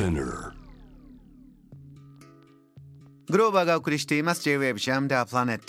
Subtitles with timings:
[0.00, 0.52] Spinner.
[3.28, 4.42] グローバーがお送りしています。
[4.42, 5.60] J-Wave Jam the Planet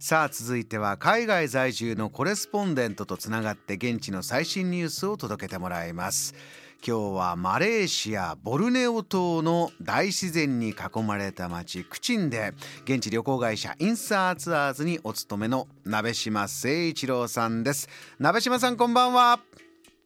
[0.00, 6.34] さあ続いては海外在住のコレスポンデントとつながって現地の最新ニュースを届けてもらいます。
[6.84, 17.88] 今日はマレーシアボルネオ島の大自然に囲まれた町クチンで現地旅行会社インサーツアーズにお勤めの鍋島誠一郎さんです。
[18.18, 19.38] 鍋島さんこんばんは。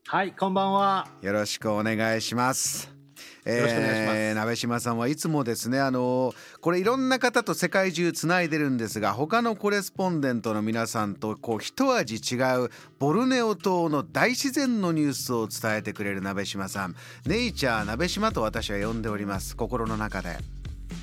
[0.06, 1.08] はい、こんばんは。
[1.22, 2.99] よろしくお願いします
[3.44, 16.94] えー鍋島さんはいつもですねあのこれいろんな方と世界中つないでるんですが他のコレスポンデントの皆さんとこう一味違うボルネオ島の大自然のニュースを伝えてくれる鍋島さん。
[17.26, 19.56] ネイチャー鍋島と私は呼んでおります。
[19.56, 20.36] 心の中で。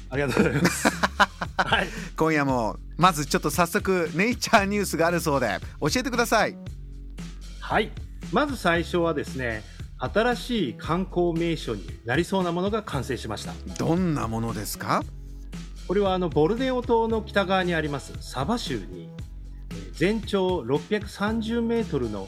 [0.10, 0.88] ありがとうございます。
[1.58, 6.58] はい、今夜もまずちょっと早速ネイチャーニュースがあるそうで教えてください。
[7.60, 7.92] はい、
[8.32, 9.64] まず最初はですね、
[10.00, 13.54] 新しい観光名所になりそうなものが完成しました。
[13.78, 15.04] どんなものですか？
[15.88, 19.10] これはあのボルネオ島の北側にありますサバ州に
[19.72, 22.28] えー全長630メートルの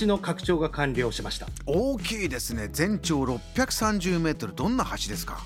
[0.00, 1.46] 橋の拡張が完了しました。
[1.66, 2.68] 大きいですね。
[2.72, 4.54] 全長630メートル。
[4.54, 5.44] どんな橋ですか？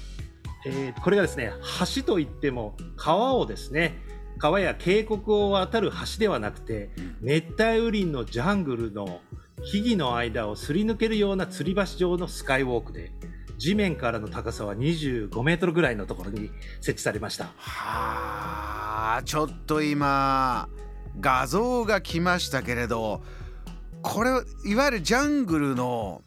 [0.67, 1.53] えーこれがですね
[1.97, 3.97] 橋といっても川をですね
[4.39, 9.21] 川や渓谷を渡る橋ではなくて熱帯雨林のジャングルの
[9.65, 13.13] 木々の間をすり抜けるような吊り橋状のスカイウォークで
[13.59, 17.47] 地面からの高さは25メートルぐらいのところに設置されました。
[17.57, 20.69] はあちょっと今
[21.21, 23.23] 画像が来ましたけれど
[24.03, 24.31] これ
[24.65, 26.23] いわゆるジャングルの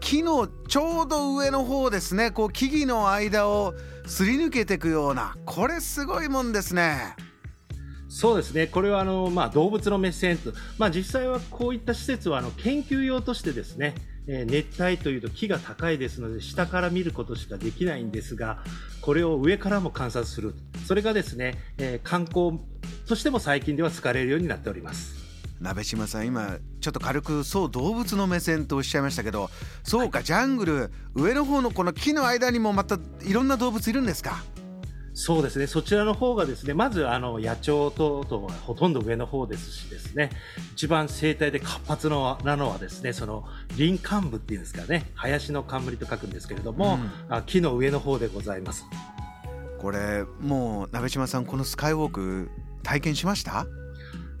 [0.00, 2.30] 木のちょうど上の方ですね。
[2.30, 3.74] こう木々の間を
[4.06, 7.16] すり抜けていくようなこれすごいもんですね。
[8.08, 8.66] そうですね。
[8.66, 13.94] これはあの、まあ、動物の目線と、まあ、実際はこういった施設はあの研究用としてですね
[14.28, 18.58] えー熱帯というと木が高いですので下から見ることしかできないんですが
[19.00, 20.54] これを上からも観察する
[20.86, 22.60] それがですね、えー観光
[23.08, 25.14] としても最近では使われるようになっております。
[25.60, 29.48] 鍋島さん今ちょっと軽くそう動物の目線とおっしゃいましたけど
[29.84, 34.44] そうか、ジャングル上の方のこの木の間にもまたいろんな動物いるんですか？
[35.18, 35.66] そうですね。
[35.66, 40.28] そちらの方がですねまずあの野鳥等々はほとんど上の方ですしですね。
[40.74, 43.44] 一番生態で活発のなのはですねその
[43.78, 45.10] 林冠部っていうんですかね。
[45.14, 46.98] 林の冠と書くんですけれども、
[47.30, 48.84] あ木の上の方でございます。
[49.78, 52.50] これもう鍋島さんこのスカイウォーク
[52.82, 53.66] 体験しました？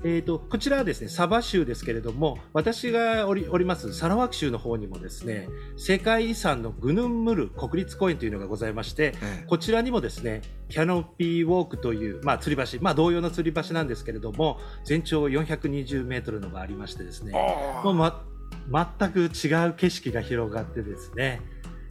[0.04, 9.44] えー、とこちらはですねサバ州ですけれども私がおりおりますサラワク州の方にもですね世界遺産のグヌンムル国立公園というのがございましてええ。
[9.46, 17.32] こちらにもですねキャノピーウォークという、まあ、吊り橋、まあ、同様の吊り橋なんですけれども全長420メートルのがありましてですね
[17.82, 18.24] もう、ま、
[18.70, 21.40] 全く違う景色が広がってですね、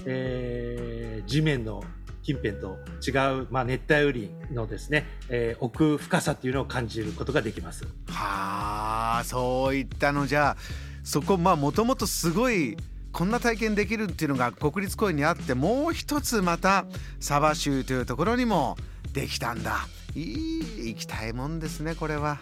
[0.05, 1.83] えー地面の
[2.25, 3.11] 近辺と違
[3.43, 7.85] う、まあ、熱帯雨林のですね、えー奥深さっていうのを感じることができます。
[8.07, 10.57] はあそういったのじゃあ
[11.03, 12.77] そこまあもともとすごい
[13.11, 16.85] こんな体験できるっていうのが国立公園にあってもう一つまた
[17.19, 18.75] サバ州というところにも
[19.13, 22.39] できたんだいい行きたいもんですねこれは。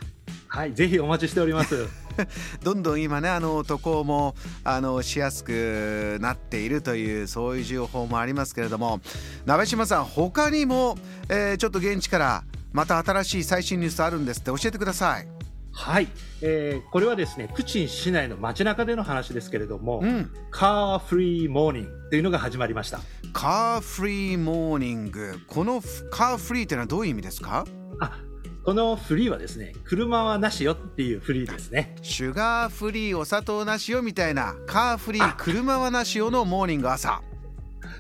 [0.48, 1.88] はい、ぜひお待ちしております。
[2.64, 9.02] どんどん今ねあの渡航もあのしやすくなっているというそういう情報もありますけれども
[9.46, 10.98] 鍋島さん他にも、
[11.30, 15.28] えーちょっと現地からまた新しい最新ニュースあるんですって教えてください。
[15.76, 16.08] はい、
[16.42, 23.00] えーこれはですね、プチン市内の街中での話ですけれども、うん、カーフリーモーニングというのが始まりました。
[23.34, 27.66] カーフリーモーニングこのフカーフリーっていうのはどういう意味ですか？
[28.00, 28.20] あ、
[28.64, 31.96] このフリーはですね、車はなしよっていうフリーですね。
[32.02, 37.22] シュガーフリーお砂糖なしよみたいなカーフリー車はなしよのモーニング朝。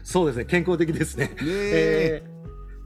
[0.04, 1.28] そうですね、健康的ですね。
[1.28, 2.34] ねええー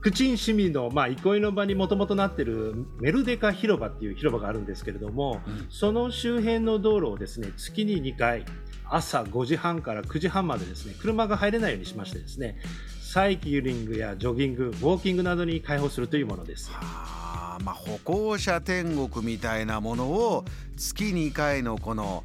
[0.00, 8.44] クチン市民の、まあ、憩いの場にもともとなっているメルデカ広場っていう広場があるんですけれども、うんその周辺の道路をですね月に2回
[8.90, 12.58] 朝5時半から9時半までですね車が入れないようにしましてですね
[13.02, 16.70] サイキリングやジョギングウォーキングなどに開放するというものです。
[16.70, 20.44] はあまあ歩行者天国みたいなものを
[20.76, 22.24] 月2回のこの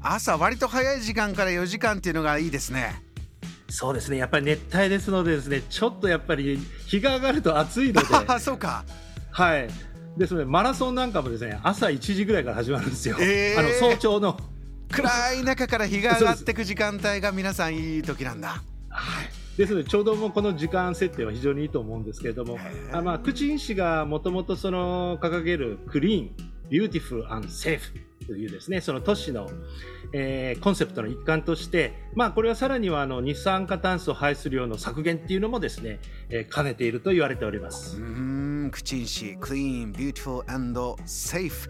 [0.00, 3.02] 朝割と早い時間から4時間っていうのがいいですね。
[3.68, 8.84] そうですねやっぱり熱帯ですのでですねちょっとやっぱり日が上がると暑いのであそうか。
[9.32, 9.68] はい
[10.16, 14.38] ですのでマラソンなんかもですね朝1時ぐらいから始まるんですよ、えーあの早朝の
[14.90, 18.62] 暗い中から日が上がってく時間帯が皆さんいい時なんだ。
[18.88, 22.58] はい、ですのでちょうどもうこの時間設定は非常にいいと思うんですけれども
[22.92, 27.80] あ、まあ、クチン氏がもともとその掲げるクリーン Beautiful and Safe
[28.26, 29.50] というですね、その都市の、
[30.12, 35.98] えー、コンセプトの一環として、まあ、これはさらにはあの二酸化炭素排出量の削減っていうのもですね、
[36.28, 37.96] えー、兼ねていると言われております。
[37.96, 41.68] うん、クチン氏、Clean, Beautiful and Safe。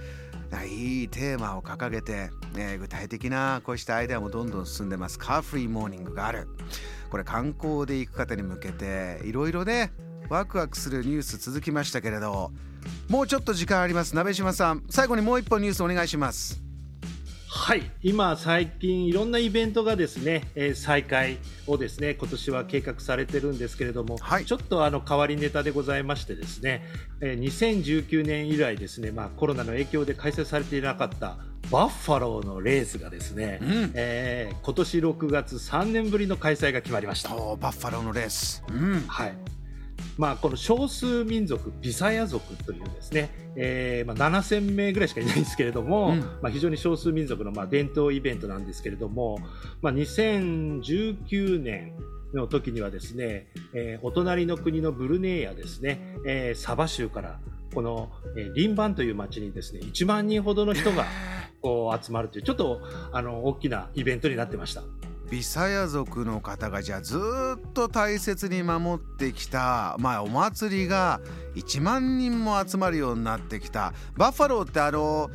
[0.67, 5.19] いいテーマを掲げて、えー、具体的なこうしたアイデアもどんどん進んでます。
[5.19, 6.49] カーフリーモーニングがある。
[7.11, 9.93] これ観光で行く方に向けていろいろね
[10.29, 12.53] ワクワクするニュース続きましたけれど
[13.09, 16.70] もうちょっと時間あります鍋島さん最後にもう一本ニュースお願いします
[17.61, 17.83] はい。
[18.03, 21.37] 今最近いろんなイベントがですね、えー、再開
[21.67, 26.83] をですね今年は計画されてるんですけれども、はい、ちょっとあの変わりネタでございましてですね、
[27.21, 31.37] えー、2019年以来ですねまあコロナの影響で開催されていなかった
[31.71, 37.35] バッファローのレースがですね、うん、えー、今年6月3年ぶりの開催が決まりました。
[37.35, 39.35] バッファローのレース、うん、はい
[40.21, 49.39] まあ、この少数民族ビサヤ族というですね、えーまあ、7000名ぐらいしかいないんですけれども、うん、まあ、非常に少数民族のまあ伝統イベントなんですけれども、
[49.81, 51.95] まあ、2019年
[52.35, 57.41] の時にはですね、えー、お隣の国のブルネイやですね、えー、サバ州から
[57.73, 61.07] この、えー、リンバンという町にですね1万人ほどの人が
[61.63, 62.83] こう集まるというちょっと
[63.13, 64.83] あの大きなイベントになってました。
[65.31, 67.17] ビサヤ族の方がじゃあず
[67.57, 71.21] っと大切に守ってきた、まあ、お祭りが
[71.55, 73.95] 1万人も集まるようになってきた。
[74.17, 75.31] バッファローってあの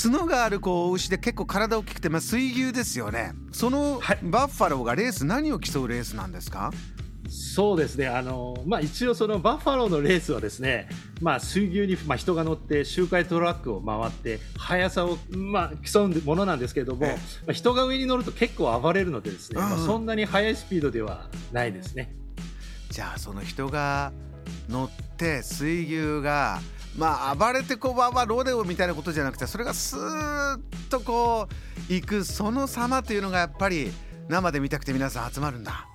[0.00, 3.32] 角があるこう牛で結構体大きくて、まあ、水牛ですよね。
[3.50, 6.70] そのバッファローがレース何を競うレースなんですか、
[7.28, 10.88] そうですね、あのまあ、一応、そのバッファローのレースはですね、
[11.20, 17.14] まあ、水牛に、まあ、人が乗って周回トラックを回って速さを、まあ、競うものなんですけれども、ま
[17.48, 22.14] あ、人が上に乗ると結構暴れるのでですね、まあ、そんなに速いスピードではないですね。
[22.90, 24.12] じゃあその人が
[24.68, 26.60] 乗って水牛が
[26.96, 31.48] まあ暴れてこうわわロデオみたいなことじゃなくてそれがスーッとこ
[31.90, 33.90] う行くその様というのがやっぱり
[34.28, 35.86] 生で見たくて皆さん集まるんだ。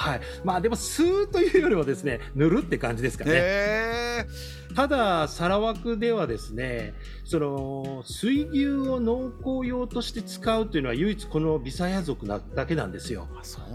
[0.00, 4.26] はい、まあでも吸うというよりはですね塗るって感じですかね。
[4.74, 6.94] ただサラワクではですね
[7.24, 13.28] その水牛を農耕用として使うというのは唯一このビサヤ族なだけなんですよ。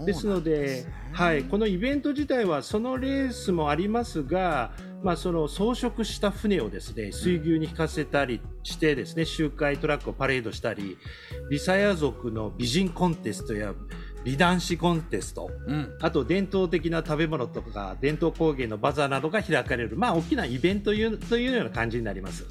[0.04, 4.72] ですので、はい、このイベント自体はそのレースもありますが、
[5.04, 10.98] まあ、その装飾した船をですね水牛に引かせたりしてですね周回トラックをパレードしたり
[11.50, 13.74] ビサヤ族の美人コンテストや
[14.26, 22.44] 美男子コンテスト、うん、あと伝統的な食べ物とか伝統工芸のバザーなどが開かれる、まあ、大きなイベントというというような感じになります。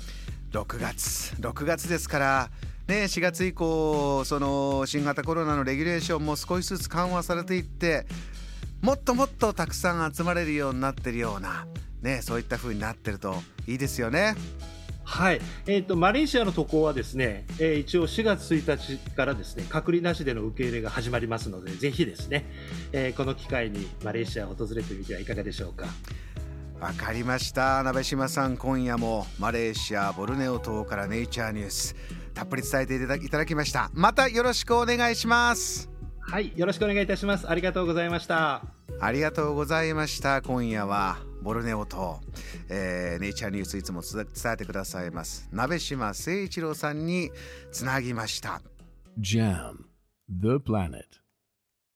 [0.54, 1.36] 6月。
[1.42, 2.50] 6月ですから
[2.88, 8.06] ね、4月以降その新型コロナのレギュレーションも少しずつ緩和されていって
[8.82, 11.68] もっともっとたくさん集まれるようになってるような、
[12.02, 13.36] ね、そういった風になってると
[13.68, 14.36] いいですよね。
[15.06, 22.46] はい、えーと、マレーシアの渡航はですね、えー、一応4月1日からですね隔離なしでの受け入れが始まりますのでぜひですね、
[22.92, 25.86] えー、この機会にマレーシアを訪れてみてはいかがでしょうか。
[26.80, 27.82] わかりました。
[27.84, 31.96] 鍋島さん今夜もマレーシアボルネオ島からネイチャーニュース
[32.34, 33.90] たっぷり伝えていただきました。
[33.94, 35.90] またよろしくお願いします。
[36.20, 36.52] はい。
[36.56, 37.50] よろしくお願いいたします。
[37.50, 38.62] ありがとうございました。
[39.00, 40.42] ありがとうございました。
[40.42, 42.22] 今夜はボルネオ島、
[42.70, 45.48] えー、ネイチャーニュースいつも伝えてくださいます。
[45.52, 47.30] 鍋島誠一郎さんに
[47.72, 48.64] つなぎました。
[49.20, 49.76] JAM
[50.28, 51.25] The Planet.